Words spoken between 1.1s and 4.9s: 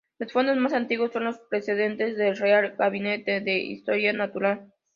son los procedentes del Real Gabinete de Historia Natural.